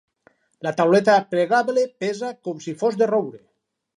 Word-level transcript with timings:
La 0.67 0.71
tauleta 0.79 1.17
plegable 1.33 1.83
pesa 2.05 2.31
com 2.47 2.65
si 2.67 2.75
fos 2.83 3.01
de 3.03 3.11
roure. 3.15 3.41